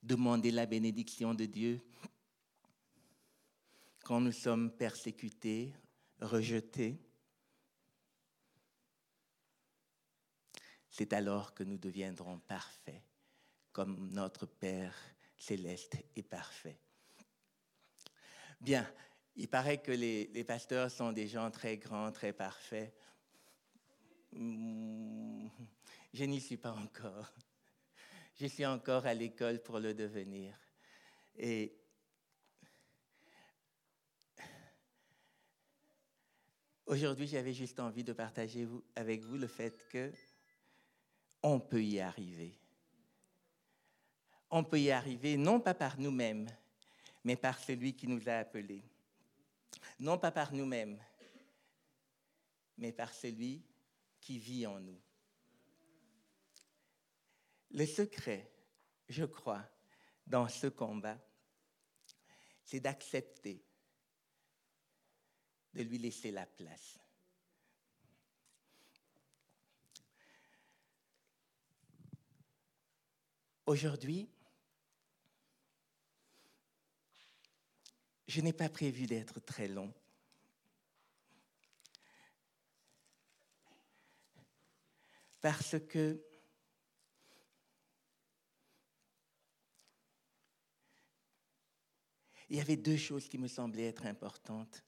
demander 0.01 0.51
la 0.51 0.65
bénédiction 0.65 1.33
de 1.33 1.45
Dieu 1.45 1.81
quand 4.05 4.21
nous 4.21 4.31
sommes 4.31 4.71
persécutés, 4.71 5.73
rejetés? 6.21 6.97
C'est 10.89 11.11
alors 11.11 11.53
que 11.53 11.63
nous 11.63 11.77
deviendrons 11.77 12.39
parfaits, 12.39 13.03
comme 13.73 14.09
notre 14.11 14.45
Père 14.45 14.95
céleste 15.35 15.97
est 16.15 16.23
parfait. 16.23 16.79
Bien, 18.61 18.87
il 19.35 19.47
paraît 19.47 19.81
que 19.81 19.91
les, 19.91 20.43
pasteurs 20.43 20.89
sont 20.89 21.11
des 21.11 21.27
gens 21.27 21.51
très 21.51 21.77
grands, 21.77 22.11
très 22.11 22.33
parfaits. 22.33 22.93
Hmm, 24.31 25.47
je 26.13 26.23
n'y 26.23 26.39
suis 26.39 26.57
pas 26.57 26.71
encore. 26.71 27.33
Je 28.35 28.47
suis 28.47 28.65
encore 28.65 29.05
à 29.05 29.13
l'école 29.13 29.61
pour 29.61 29.79
le 29.79 29.93
devenir. 29.93 30.57
Et 31.37 31.77
aujourd'hui, 36.85 37.27
j'avais 37.27 37.53
juste 37.53 37.79
envie 37.79 38.03
de 38.03 38.13
partager 38.13 38.67
avec 38.95 39.23
vous 39.23 39.37
le 39.37 39.47
fait 39.47 39.87
que 39.89 40.11
on 41.43 41.59
peut 41.59 41.83
y 41.83 41.99
arriver. 41.99 42.57
On 44.49 44.63
peut 44.63 44.79
y 44.79 44.91
arriver 44.91 45.37
non 45.37 45.59
pas 45.59 45.73
par 45.73 45.99
nous-mêmes, 45.99 46.47
mais 47.25 47.35
par 47.35 47.59
celui 47.59 47.95
qui 47.95 48.07
nous 48.07 48.29
a 48.29 48.33
appelés. 48.33 48.83
Non 49.99 50.17
pas 50.19 50.31
par 50.31 50.53
nous-mêmes, 50.53 51.03
mais 52.77 52.93
par 52.93 53.13
celui 53.13 53.65
qui 54.21 54.37
vit 54.37 54.67
en 54.67 54.79
nous. 54.79 55.01
Le 57.71 57.85
secret, 57.87 58.53
je 59.09 59.25
crois, 59.25 59.67
dans 60.27 60.47
ce 60.47 60.67
combat, 60.67 61.19
c'est 62.63 62.79
d'accepter 62.79 63.65
de 65.73 65.81
lui 65.81 65.97
laisser 65.97 66.29
la 66.29 66.45
place. 66.45 66.99
Aujourd'hui, 73.65 74.29
je 78.27 78.41
n'ai 78.41 78.53
pas 78.53 78.69
prévu 78.69 79.05
d'être 79.05 79.39
très 79.39 79.67
long. 79.67 79.93
Parce 85.41 85.79
que 85.87 86.23
il 92.49 92.57
y 92.57 92.61
avait 92.61 92.77
deux 92.77 92.97
choses 92.97 93.27
qui 93.27 93.37
me 93.37 93.47
semblaient 93.47 93.87
être 93.87 94.05
importantes. 94.05 94.83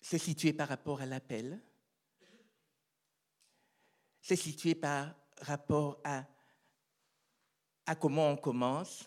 Se 0.00 0.18
situer 0.18 0.52
par 0.52 0.68
rapport 0.68 1.00
à 1.00 1.06
l'appel 1.06 1.62
c'est 4.28 4.36
situé 4.36 4.74
par 4.74 5.14
rapport 5.40 5.98
à, 6.04 6.26
à 7.88 7.94
comment 7.94 8.28
on 8.28 8.36
commence. 8.36 9.06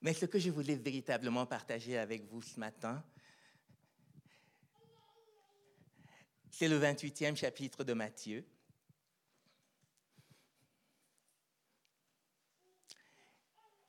Mais 0.00 0.12
ce 0.12 0.26
que 0.26 0.40
je 0.40 0.50
voulais 0.50 0.74
véritablement 0.74 1.46
partager 1.46 1.96
avec 1.96 2.24
vous 2.24 2.42
ce 2.42 2.58
matin, 2.58 3.04
c'est 6.50 6.66
le 6.66 6.80
28e 6.80 7.36
chapitre 7.36 7.84
de 7.84 7.92
Matthieu. 7.92 8.44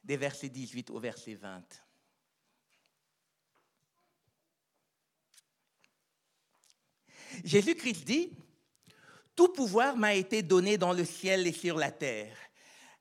Des 0.04 0.18
versets 0.18 0.50
18 0.50 0.92
au 0.92 1.00
verset 1.00 1.34
20. 1.34 1.64
Jésus-Christ 7.46 8.04
dit, 8.06 8.38
Tout 9.36 9.50
pouvoir 9.50 9.96
m'a 9.96 10.14
été 10.14 10.42
donné 10.42 10.78
dans 10.78 10.94
le 10.94 11.06
ciel 11.06 11.48
et 11.48 11.54
sur 11.54 11.78
la 11.78 11.92
terre. 11.92 12.36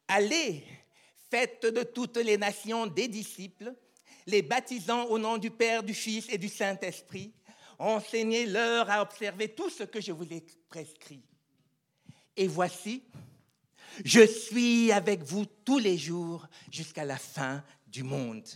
Allez, 0.09 0.65
faites 1.31 1.67
de 1.67 1.83
toutes 1.83 2.17
les 2.17 2.37
nations 2.37 2.87
des 2.87 3.09
disciples, 3.09 3.75
les 4.27 4.43
baptisant 4.43 5.05
au 5.07 5.19
nom 5.19 5.39
du 5.39 5.51
Père, 5.51 5.83
du 5.83 5.95
Fils 5.95 6.27
et 6.29 6.39
du 6.39 6.49
Saint-Esprit. 6.49 7.33
Enseignez-leur 7.79 8.91
à 8.91 9.03
observer 9.03 9.49
tout 9.49 9.71
ce 9.71 9.85
que 9.85 10.01
je 10.01 10.13
vous 10.13 10.31
ai 10.33 10.45
prescrit. 10.69 11.23
Et 12.37 12.47
voici, 12.47 13.03
je 14.05 14.27
suis 14.27 14.93
avec 14.93 15.23
vous 15.23 15.47
tous 15.47 15.79
les 15.79 15.99
jours 15.99 16.47
jusqu'à 16.71 17.05
la 17.05 17.17
fin 17.17 17.65
du 17.87 18.03
monde. 18.03 18.47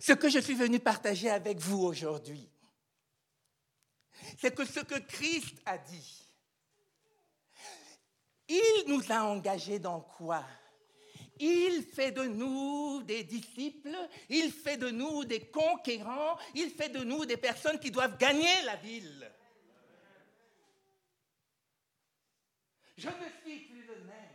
Ce 0.00 0.12
que 0.12 0.28
je 0.28 0.38
suis 0.38 0.54
venu 0.54 0.78
partager 0.78 1.30
avec 1.30 1.58
vous 1.58 1.78
aujourd'hui, 1.78 2.48
c'est 4.38 4.54
que 4.54 4.64
ce 4.64 4.80
que 4.80 4.98
Christ 4.98 5.56
a 5.64 5.78
dit, 5.78 6.22
il 8.50 8.84
nous 8.88 9.12
a 9.12 9.22
engagés 9.22 9.78
dans 9.78 10.00
quoi? 10.00 10.44
Il 11.38 11.82
fait 11.82 12.10
de 12.10 12.24
nous 12.24 13.02
des 13.02 13.24
disciples, 13.24 13.96
il 14.28 14.52
fait 14.52 14.76
de 14.76 14.90
nous 14.90 15.24
des 15.24 15.40
conquérants, 15.46 16.36
il 16.54 16.70
fait 16.70 16.90
de 16.90 17.02
nous 17.02 17.24
des 17.24 17.36
personnes 17.36 17.78
qui 17.78 17.90
doivent 17.90 18.18
gagner 18.18 18.62
la 18.66 18.76
ville. 18.76 19.30
Je 22.98 23.08
ne 23.08 23.12
suis 23.42 23.60
plus 23.60 23.86
le 23.86 24.04
même. 24.04 24.30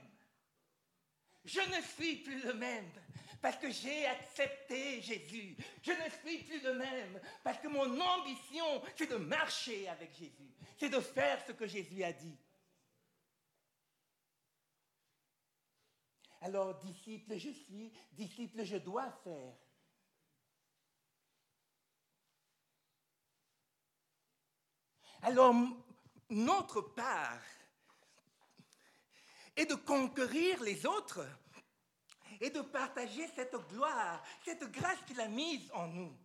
Je 1.43 1.60
ne 1.60 1.82
suis 1.84 2.15
plus 2.15 2.41
le 2.41 2.54
même 2.54 2.89
parce 3.39 3.58
que 3.58 3.69
j'ai 3.69 4.08
accepté 4.08 5.01
Jésus. 5.01 5.56
Je 5.84 5.91
ne 5.91 6.10
suis 6.23 6.43
plus 6.43 6.63
le 6.63 6.73
même 6.73 7.21
parce 7.43 7.60
que 7.60 7.67
mon 7.67 7.99
ambition, 7.99 8.82
c'est 8.95 9.12
de 9.12 9.17
marcher 9.17 9.88
avec 9.89 10.12
Jésus. 10.13 10.56
C'est 10.80 10.89
de 10.89 10.99
faire 10.99 11.39
ce 11.45 11.51
que 11.51 11.67
Jésus 11.67 12.04
a 12.04 12.12
dit. 12.12 12.36
Alors, 16.45 16.75
disciple 16.75 17.39
je 17.39 17.49
suis, 17.49 17.91
disciple 18.12 18.63
je 18.63 18.77
dois 18.77 19.12
faire. 19.23 19.55
Alors, 25.23 25.55
notre 26.29 26.81
part 26.81 27.41
est 29.55 29.65
de 29.65 29.73
conquérir 29.73 30.62
les 30.62 30.86
autres 30.86 31.27
et 32.39 32.51
de 32.51 32.62
partager 32.62 33.27
cette 33.29 33.55
gloire, 33.69 34.23
cette 34.43 34.71
grâce 34.71 35.01
qu'il 35.08 35.19
a 35.19 35.27
mise 35.27 35.71
en 35.73 35.88
nous. 35.88 36.15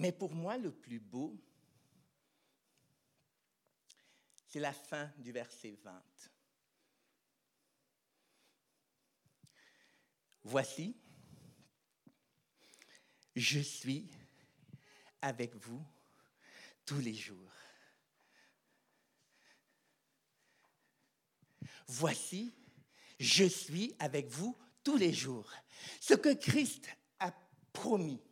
Mais 0.00 0.12
pour 0.12 0.34
moi, 0.34 0.56
le 0.56 0.72
plus 0.72 0.98
beau, 0.98 1.38
c'est 4.46 4.58
la 4.58 4.72
fin 4.72 5.12
du 5.18 5.30
verset 5.30 5.76
20. 5.84 6.02
Voici, 10.42 10.96
je 13.36 13.60
suis 13.60 14.10
avec 15.20 15.54
vous 15.56 15.84
tous 16.86 17.00
les 17.00 17.12
jours. 17.12 17.52
Voici, 21.86 22.54
je 23.18 23.44
suis 23.44 23.94
avec 23.98 24.28
vous 24.28 24.56
tous 24.82 24.96
les 24.96 25.12
jours. 25.12 25.52
Ce 26.00 26.14
que 26.14 26.32
Christ 26.32 26.88
a 27.18 27.34
promis, 27.74 28.22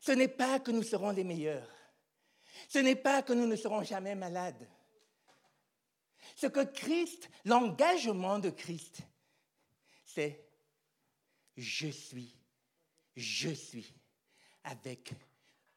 ce 0.00 0.12
n'est 0.12 0.28
pas 0.28 0.60
que 0.60 0.70
nous 0.70 0.82
serons 0.82 1.10
les 1.10 1.24
meilleurs. 1.24 1.68
Ce 2.68 2.78
n'est 2.78 2.96
pas 2.96 3.22
que 3.22 3.32
nous 3.32 3.46
ne 3.46 3.56
serons 3.56 3.82
jamais 3.82 4.14
malades. 4.14 4.68
Ce 6.36 6.46
que 6.46 6.64
Christ, 6.64 7.30
l'engagement 7.44 8.38
de 8.38 8.50
Christ, 8.50 8.98
c'est 10.04 10.44
je 11.56 11.88
suis, 11.88 12.36
je 13.16 13.50
suis 13.50 13.92
avec 14.64 15.12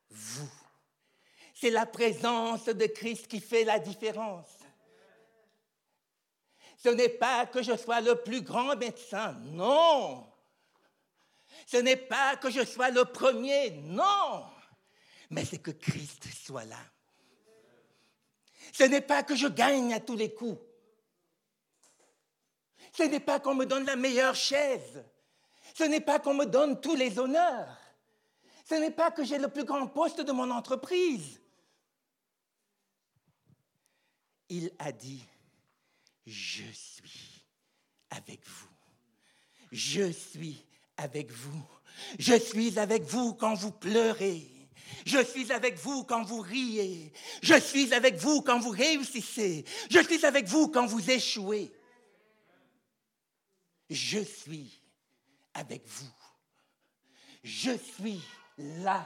vous. 0.10 0.50
C'est 1.54 1.70
la 1.70 1.86
présence 1.86 2.66
de 2.66 2.86
Christ 2.86 3.28
qui 3.28 3.40
fait 3.40 3.64
la 3.64 3.80
différence. 3.80 4.50
Ce 6.78 6.90
n'est 6.90 7.10
pas 7.10 7.46
que 7.46 7.62
je 7.62 7.78
sois 7.78 8.02
le 8.02 8.22
plus 8.22 8.42
grand 8.42 8.76
médecin, 8.76 9.34
non. 9.34 10.31
Ce 11.65 11.78
n'est 11.78 11.97
pas 11.97 12.36
que 12.38 12.50
je 12.50 12.65
sois 12.65 12.89
le 12.89 13.06
premier, 13.06 13.71
non. 13.71 14.45
Mais 15.30 15.45
c'est 15.45 15.60
que 15.60 15.71
Christ 15.71 16.28
soit 16.34 16.65
là. 16.65 16.80
Ce 18.74 18.84
n'est 18.84 19.02
pas 19.02 19.24
que 19.24 19.36
je 19.36 19.47
gagne 19.47 19.93
à 19.93 20.00
tous 20.00 20.15
les 20.15 20.34
coups. 20.34 20.60
Ce 22.93 23.04
n'est 23.04 23.19
pas 23.19 23.39
qu'on 23.39 23.56
me 23.56 23.65
donne 23.65 23.86
la 23.86 23.95
meilleure 23.95 24.36
chaise. 24.36 25.04
Ce 25.76 25.84
n'est 25.84 26.02
pas 26.02 26.19
qu'on 26.19 26.34
me 26.34 26.45
donne 26.45 26.80
tous 26.82 26.95
les 26.95 27.17
honneurs. 27.19 27.78
Ce 28.65 28.76
n'est 28.76 28.91
pas 28.91 29.12
que 29.12 29.24
j'ai 29.24 29.38
le 29.38 29.47
plus 29.47 29.63
grand 29.63 29.88
poste 29.88 30.21
de 30.21 30.32
mon 30.32 30.50
entreprise. 30.52 31.41
Il 34.50 34.71
a 34.80 34.91
dit, 34.91 35.24
je 36.26 36.63
suis 36.71 37.45
avec 38.10 38.45
vous. 38.45 38.67
Je 39.71 40.12
suis 40.12 40.65
avec 41.02 41.32
vous. 41.32 41.64
Je 42.20 42.34
suis 42.34 42.80
avec 42.80 43.04
vous 43.04 43.34
quand 43.34 43.56
vous 43.56 43.72
pleurez. 43.72 44.48
Je 45.06 45.24
suis 45.24 45.52
avec 45.52 45.78
vous 45.78 46.04
quand 46.04 46.24
vous 46.24 46.42
riez. 46.42 47.12
Je 47.42 47.60
suis 47.60 47.94
avec 47.94 48.16
vous 48.18 48.42
quand 48.42 48.60
vous 48.60 48.70
réussissez. 48.70 49.66
Je 49.90 50.00
suis 50.00 50.26
avec 50.26 50.48
vous 50.48 50.68
quand 50.68 50.86
vous 50.86 51.10
échouez. 51.10 51.72
Je 53.90 54.20
suis 54.20 54.80
avec 55.54 55.84
vous. 55.86 56.12
Je 57.44 57.72
suis 57.72 58.22
là. 58.58 59.06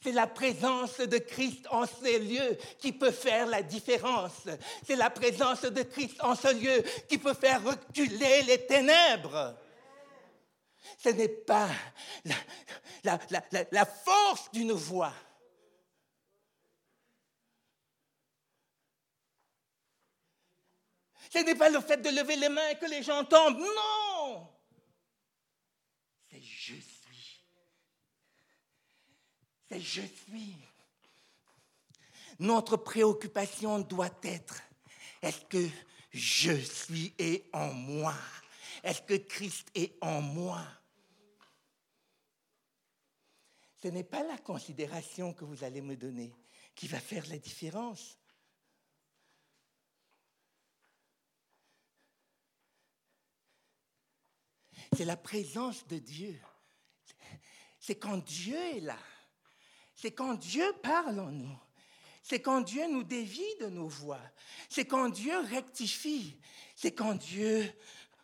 C'est 0.00 0.12
la 0.12 0.28
présence 0.28 0.98
de 0.98 1.18
Christ 1.18 1.66
en 1.70 1.84
ces 1.84 2.20
lieux 2.20 2.56
qui 2.78 2.92
peut 2.92 3.10
faire 3.10 3.46
la 3.46 3.62
différence. 3.62 4.46
C'est 4.86 4.94
la 4.94 5.10
présence 5.10 5.62
de 5.62 5.82
Christ 5.82 6.16
en 6.20 6.36
ce 6.36 6.54
lieu 6.54 6.84
qui 7.08 7.18
peut 7.18 7.34
faire 7.34 7.64
reculer 7.64 8.42
les 8.42 8.64
ténèbres. 8.64 9.56
Ce 10.98 11.08
n'est 11.10 11.28
pas 11.28 11.68
la, 13.04 13.86
force 13.86 14.50
d'une 14.52 14.72
voix. 14.72 15.14
Ce 21.30 21.38
n'est 21.38 21.54
pas 21.54 21.68
le 21.68 21.80
fait 21.80 21.98
de 21.98 22.08
lever 22.08 22.36
les 22.36 22.48
mains 22.48 22.68
et 22.70 22.78
que 22.78 22.86
les 22.86 23.02
gens 23.02 23.24
tombent. 23.24 23.58
Non. 23.58 24.48
C'est 26.30 26.40
je 26.40 26.74
suis. 26.74 27.44
C'est 29.68 29.80
je 29.80 30.02
suis. 30.02 30.56
Notre 32.38 32.76
préoccupation 32.76 33.80
doit 33.80 34.10
être, 34.22 34.62
est-ce 35.22 35.40
que 35.46 35.68
je 36.12 36.52
suis 36.52 37.12
et 37.18 37.48
en 37.52 37.72
moi? 37.72 38.14
Est-ce 38.82 39.02
que 39.02 39.14
Christ 39.14 39.68
est 39.74 39.96
en 40.00 40.20
moi? 40.20 40.64
Ce 43.82 43.88
n'est 43.88 44.04
pas 44.04 44.22
la 44.24 44.38
considération 44.38 45.32
que 45.32 45.44
vous 45.44 45.62
allez 45.64 45.80
me 45.80 45.96
donner 45.96 46.34
qui 46.74 46.88
va 46.88 47.00
faire 47.00 47.26
la 47.28 47.38
différence. 47.38 48.18
c'est 54.96 55.04
la 55.04 55.16
présence 55.16 55.86
de 55.86 55.98
Dieu. 55.98 56.40
C'est 57.78 57.96
quand 57.96 58.18
Dieu 58.18 58.56
est 58.56 58.80
là. 58.80 58.98
C'est 59.94 60.12
quand 60.12 60.34
Dieu 60.34 60.64
parle 60.82 61.20
en 61.20 61.30
nous. 61.30 61.58
C'est 62.22 62.40
quand 62.40 62.60
Dieu 62.60 62.86
nous 62.88 63.04
dévie 63.04 63.56
de 63.60 63.66
nos 63.66 63.88
voix. 63.88 64.20
C'est 64.68 64.86
quand 64.86 65.08
Dieu 65.08 65.38
rectifie. 65.38 66.40
C'est 66.74 66.92
quand 66.92 67.14
Dieu 67.14 67.72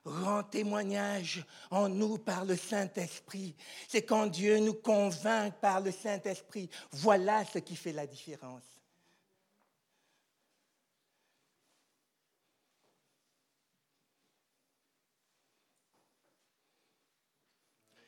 rend 0.05 0.43
témoignage 0.43 1.45
en 1.71 1.89
nous 1.89 2.19
par 2.19 2.45
le 2.45 2.57
Saint-Esprit. 2.57 3.55
C'est 3.89 4.03
quand 4.03 4.27
Dieu 4.27 4.59
nous 4.59 4.75
convainc 4.75 5.55
par 5.61 5.81
le 5.81 5.91
Saint-Esprit. 5.91 6.69
Voilà 6.93 7.45
ce 7.45 7.59
qui 7.59 7.77
fait 7.77 7.93
la 7.93 8.07
différence. 8.07 8.75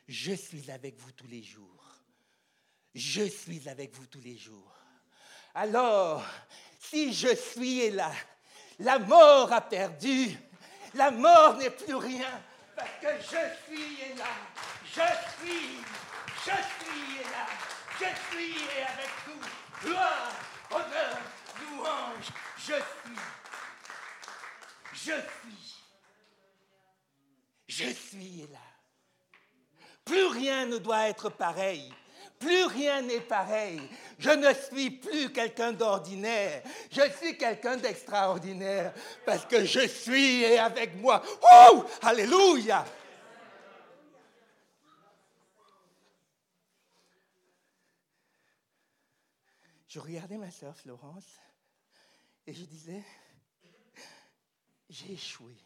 je 0.09 0.33
suis 0.33 0.71
avec 0.71 0.99
vous 0.99 1.13
tous 1.13 1.27
les 1.27 1.43
jours. 1.43 1.85
Je 2.95 3.25
suis 3.25 3.69
avec 3.69 3.95
vous 3.95 4.07
tous 4.07 4.21
les 4.21 4.37
jours. 4.37 4.73
Alors, 5.55 6.25
si 6.79 7.13
je 7.13 7.35
suis 7.35 7.91
là, 7.91 8.13
la 8.79 8.99
mort 8.99 9.53
a 9.53 9.61
perdu. 9.61 10.37
La 10.97 11.11
mort 11.11 11.57
n'est 11.57 11.71
plus 11.71 11.95
rien 11.95 12.41
parce 12.75 12.89
que 13.01 13.09
je 13.21 13.75
suis 13.75 14.15
là. 14.17 14.25
Je 14.85 14.93
suis, 14.93 15.79
je 16.39 16.51
suis 16.51 17.19
là. 17.25 17.47
Je 17.99 18.37
suis 18.37 18.63
avec 18.81 19.11
vous. 19.27 19.89
Gloire, 19.89 20.33
honneur, 20.71 21.19
louange. 21.61 22.33
Je 22.59 22.75
suis. 22.75 23.19
Je 24.93 25.13
suis. 25.13 25.75
Je 27.69 27.93
suis 27.93 28.49
là. 28.51 28.59
Plus 30.05 30.27
rien 30.29 30.67
ne 30.67 30.79
doit 30.79 31.09
être 31.09 31.29
pareil. 31.29 31.93
Plus 32.39 32.65
rien 32.65 33.03
n'est 33.03 33.21
pareil. 33.21 33.81
Je 34.19 34.31
ne 34.31 34.53
suis 34.55 34.91
plus 34.91 35.31
quelqu'un 35.31 35.73
d'ordinaire. 35.73 36.63
Je 36.91 37.03
suis 37.19 37.37
quelqu'un 37.37 37.77
d'extraordinaire 37.77 38.95
parce 39.25 39.45
que 39.45 39.65
je 39.65 39.87
suis 39.87 40.45
avec 40.57 40.97
moi. 40.97 41.23
Oh, 41.43 41.85
alléluia. 42.03 42.85
Je 49.89 50.01
regardais 50.01 50.37
ma 50.37 50.51
soeur 50.51 50.77
Florence 50.77 51.41
et 52.47 52.53
je 52.53 52.65
disais, 52.65 53.03
j'ai 54.89 55.13
échoué. 55.13 55.57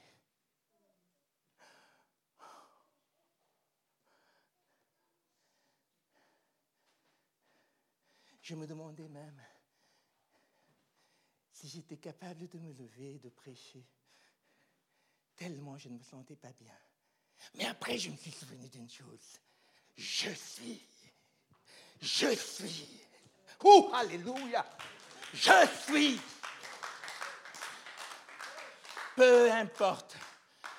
Je 8.50 8.56
me 8.56 8.66
demandais 8.66 9.06
même 9.06 9.40
si 11.52 11.68
j'étais 11.68 11.98
capable 11.98 12.48
de 12.48 12.58
me 12.58 12.72
lever 12.72 13.14
et 13.14 13.18
de 13.20 13.28
prêcher, 13.28 13.86
tellement 15.36 15.78
je 15.78 15.88
ne 15.88 15.96
me 15.96 16.02
sentais 16.02 16.34
pas 16.34 16.50
bien. 16.58 16.74
Mais 17.54 17.66
après, 17.66 17.96
je 17.96 18.10
me 18.10 18.16
suis 18.16 18.32
souvenu 18.32 18.68
d'une 18.68 18.90
chose. 18.90 19.38
Je 19.96 20.30
suis. 20.30 20.84
Je 22.00 22.34
suis. 22.34 22.88
Oh, 23.62 23.92
alléluia. 23.94 24.66
Je 25.32 25.68
suis. 25.86 26.20
Peu 29.14 29.52
importe 29.52 30.16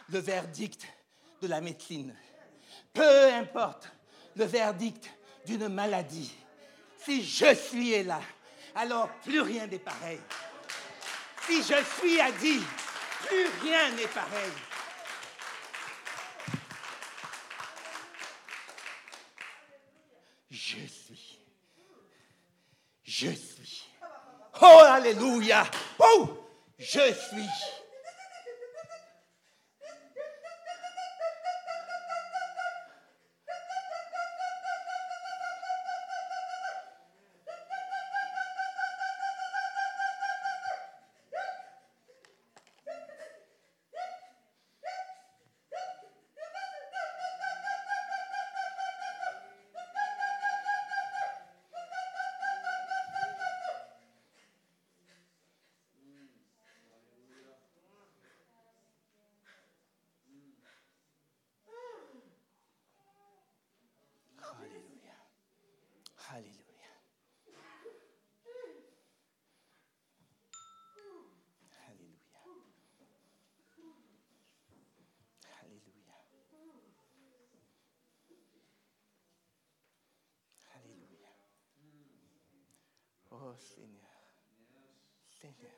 le 0.10 0.20
verdict 0.20 0.86
de 1.42 1.48
la 1.48 1.62
médecine. 1.62 2.14
Peu 2.92 3.34
importe 3.34 3.90
le 4.36 4.44
verdict 4.44 5.10
d'une 5.46 5.70
maladie 5.70 6.36
si 7.04 7.24
je 7.24 7.54
suis 7.56 8.04
là, 8.04 8.22
alors 8.76 9.10
plus 9.24 9.42
rien 9.42 9.68
n'est 9.68 9.80
pareil. 9.80 10.20
Si 11.48 11.62
je 11.64 11.84
suis 11.98 12.20
a 12.20 12.32
dit, 12.32 12.62
plus 13.26 13.48
rien 13.64 13.92
n'est 13.92 14.08
pareil. 14.08 14.52
Je 20.50 20.78
suis. 20.88 21.40
Je 23.04 23.32
suis. 23.32 23.88
Oh, 24.62 24.84
Alléluia. 24.86 25.66
Oh, 26.00 26.48
je 26.78 27.14
suis. 27.14 27.81
Oh 83.52 83.58
Seigneur. 83.60 84.08
Seigneur. 85.42 85.72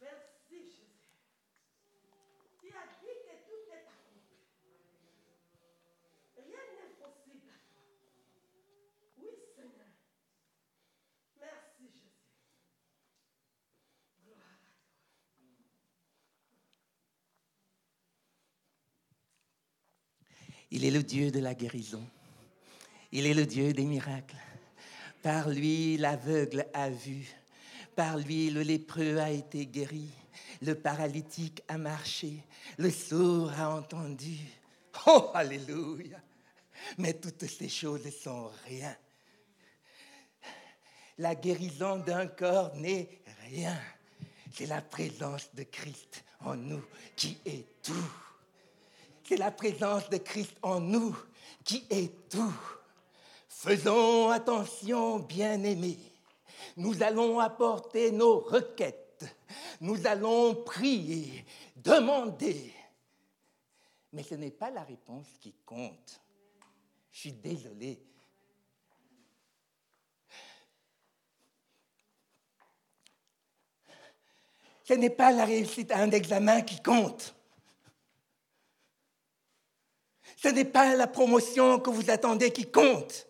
Merci 0.00 0.66
Jésus. 0.66 1.00
Tu 2.60 2.68
as 2.68 2.86
dit 3.00 3.16
que 3.24 3.34
tout 3.46 3.62
est 3.70 3.86
accompli. 3.86 4.40
Rien 6.36 6.64
n'est 6.76 6.94
possible 6.98 7.48
à 7.48 7.58
toi. 7.70 7.84
Oui, 9.18 9.28
Seigneur. 9.54 9.92
Merci 11.36 11.88
Jésus. 11.88 12.24
Gloire 14.24 14.40
à 14.40 14.56
toi. 14.64 14.80
Il 20.70 20.84
est 20.84 20.90
le 20.90 21.02
Dieu 21.02 21.30
de 21.30 21.40
la 21.40 21.54
guérison. 21.54 22.02
Il 23.12 23.26
est 23.26 23.34
le 23.34 23.46
Dieu 23.46 23.72
des 23.72 23.84
miracles. 23.84 24.36
Par 25.22 25.48
lui, 25.48 25.96
l'aveugle 25.96 26.66
a 26.72 26.88
vu. 26.90 27.28
Par 27.96 28.18
lui, 28.18 28.50
le 28.50 28.62
lépreux 28.62 29.18
a 29.18 29.30
été 29.30 29.66
guéri. 29.66 30.08
Le 30.62 30.74
paralytique 30.74 31.62
a 31.68 31.76
marché. 31.76 32.44
Le 32.78 32.90
sourd 32.90 33.50
a 33.58 33.74
entendu. 33.76 34.38
Oh, 35.06 35.30
Alléluia. 35.34 36.18
Mais 36.98 37.14
toutes 37.14 37.46
ces 37.46 37.68
choses 37.68 38.08
sont 38.22 38.50
rien. 38.66 38.96
La 41.18 41.34
guérison 41.34 41.98
d'un 41.98 42.26
corps 42.26 42.74
n'est 42.76 43.20
rien. 43.48 43.78
C'est 44.52 44.66
la 44.66 44.80
présence 44.80 45.54
de 45.54 45.64
Christ 45.64 46.24
en 46.40 46.56
nous 46.56 46.82
qui 47.16 47.38
est 47.44 47.82
tout. 47.82 48.10
C'est 49.30 49.36
la 49.36 49.52
présence 49.52 50.10
de 50.10 50.16
Christ 50.16 50.56
en 50.60 50.80
nous 50.80 51.16
qui 51.62 51.86
est 51.88 52.28
tout. 52.28 52.52
Faisons 53.48 54.28
attention, 54.28 55.20
bien-aimés. 55.20 56.00
Nous 56.76 57.00
allons 57.00 57.38
apporter 57.38 58.10
nos 58.10 58.40
requêtes. 58.40 59.24
Nous 59.80 60.04
allons 60.08 60.56
prier, 60.64 61.44
demander. 61.76 62.74
Mais 64.12 64.24
ce 64.24 64.34
n'est 64.34 64.50
pas 64.50 64.72
la 64.72 64.82
réponse 64.82 65.28
qui 65.40 65.54
compte. 65.64 66.20
Je 67.12 67.20
suis 67.20 67.32
désolé. 67.32 68.02
Ce 74.82 74.94
n'est 74.94 75.08
pas 75.08 75.30
la 75.30 75.44
réussite 75.44 75.92
à 75.92 75.98
un 75.98 76.10
examen 76.10 76.62
qui 76.62 76.82
compte. 76.82 77.36
Ce 80.42 80.48
n'est 80.48 80.64
pas 80.64 80.96
la 80.96 81.06
promotion 81.06 81.78
que 81.78 81.90
vous 81.90 82.08
attendez 82.08 82.50
qui 82.50 82.70
compte. 82.70 83.26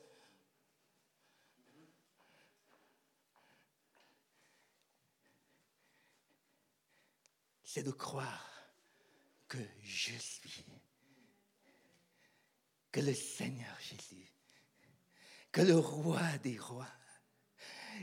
C'est 7.65 7.83
de 7.83 7.91
croire 7.91 8.49
que 9.49 9.59
je 9.83 10.13
suis, 10.21 10.65
que 12.93 13.01
le 13.01 13.13
Seigneur 13.13 13.77
Jésus, 13.81 14.33
que 15.51 15.63
le 15.63 15.79
roi 15.79 16.39
des 16.45 16.59
rois, 16.59 16.87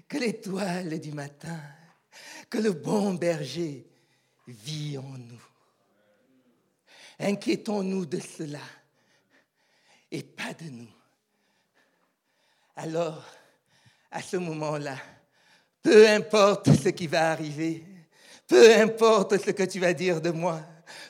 que 0.09 0.17
l'étoile 0.17 0.99
du 0.99 1.13
matin, 1.13 1.61
que 2.49 2.57
le 2.57 2.73
bon 2.73 3.13
berger 3.13 3.89
vit 4.47 4.97
en 4.97 5.17
nous. 5.17 5.47
Inquiétons-nous 7.19 8.05
de 8.05 8.19
cela 8.19 8.59
et 10.11 10.23
pas 10.23 10.53
de 10.53 10.69
nous. 10.69 10.89
Alors, 12.75 13.23
à 14.11 14.21
ce 14.21 14.37
moment-là, 14.37 14.97
peu 15.81 16.07
importe 16.07 16.73
ce 16.75 16.89
qui 16.89 17.07
va 17.07 17.31
arriver, 17.31 17.83
peu 18.47 18.75
importe 18.75 19.37
ce 19.37 19.51
que 19.51 19.63
tu 19.63 19.79
vas 19.79 19.93
dire 19.93 20.21
de 20.21 20.31
moi, 20.31 20.61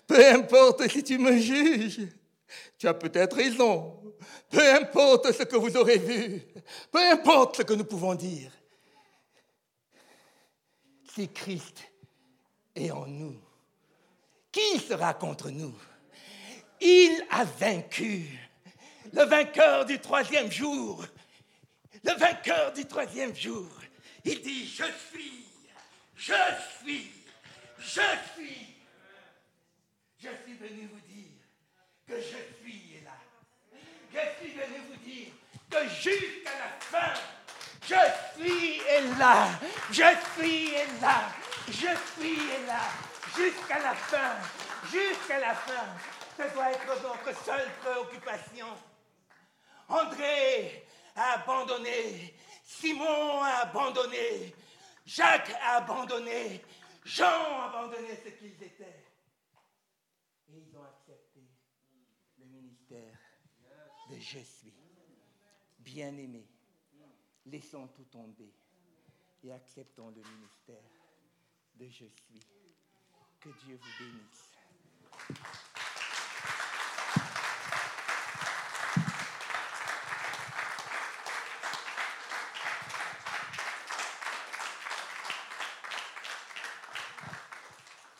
peu 0.05 0.25
importe 0.33 0.87
si 0.87 1.03
tu 1.03 1.17
me 1.17 1.37
juges, 1.37 2.07
tu 2.77 2.87
as 2.87 2.93
peut-être 2.93 3.35
raison, 3.35 4.01
peu 4.49 4.73
importe 4.75 5.31
ce 5.31 5.43
que 5.43 5.55
vous 5.55 5.75
aurez 5.77 5.97
vu, 5.97 6.41
peu 6.91 7.11
importe 7.11 7.57
ce 7.57 7.61
que 7.63 7.73
nous 7.73 7.85
pouvons 7.85 8.15
dire, 8.15 8.51
si 11.13 11.27
Christ 11.29 11.83
est 12.75 12.91
en 12.91 13.07
nous, 13.07 13.39
qui 14.51 14.79
sera 14.79 15.13
contre 15.13 15.49
nous? 15.49 15.75
Il 16.79 17.25
a 17.31 17.43
vaincu. 17.43 18.46
Le 19.17 19.23
vainqueur 19.23 19.83
du 19.83 19.99
troisième 19.99 20.51
jour. 20.51 21.03
Le 22.03 22.13
vainqueur 22.13 22.71
du 22.71 22.85
troisième 22.85 23.35
jour. 23.35 23.67
Il 24.23 24.39
dit, 24.43 24.67
je 24.67 24.83
suis, 25.09 25.47
je 26.15 26.33
suis, 26.79 27.11
je 27.79 28.01
suis. 28.35 28.75
Je 30.19 30.27
suis 30.27 30.53
venu 30.53 30.87
vous 30.93 31.01
dire 31.11 31.31
que 32.07 32.15
je 32.15 32.61
suis 32.61 33.01
là. 33.03 33.17
Je 34.13 34.45
suis 34.45 34.53
venu 34.53 34.81
vous 34.87 34.97
dire 35.03 35.33
que 35.71 35.89
jusqu'à 35.89 36.51
la 36.59 36.79
fin, 36.79 37.19
je 37.81 38.39
suis 38.39 38.81
là. 39.17 39.49
Je 39.89 39.95
suis 40.35 40.71
là. 41.01 41.31
Je 41.67 41.73
suis 41.73 42.67
là. 42.67 42.81
Jusqu'à 43.35 43.79
la 43.79 43.95
fin. 43.95 44.35
Jusqu'à 44.91 45.39
la 45.39 45.55
fin. 45.55 45.87
Ce 46.37 46.53
doit 46.53 46.71
être 46.71 47.01
notre 47.01 47.43
seule 47.43 47.69
préoccupation. 47.81 48.67
André 49.87 50.85
a 51.15 51.33
abandonné. 51.33 52.33
Simon 52.63 53.41
a 53.41 53.61
abandonné. 53.61 54.53
Jacques 55.05 55.53
a 55.61 55.77
abandonné. 55.77 56.61
Jean 57.05 57.25
a 57.25 57.69
abandonné 57.69 58.15
ce 58.23 58.29
qu'ils 58.29 58.61
étaient. 58.61 59.05
Et 60.49 60.57
ils 60.57 60.77
ont 60.77 60.83
accepté 60.83 61.41
le 62.39 62.45
ministère 62.45 63.17
de 64.09 64.19
Je 64.19 64.39
suis. 64.39 64.73
Bien-aimé, 65.79 66.45
laissons 67.45 67.87
tout 67.87 68.03
tomber 68.11 68.53
et 69.43 69.53
acceptons 69.53 70.09
le 70.09 70.21
ministère 70.21 70.83
de 71.75 71.85
Je 71.87 72.05
suis. 72.05 72.41
Que 73.39 73.49
Dieu 73.63 73.79
vous 73.81 74.03
bénisse. 74.03 74.51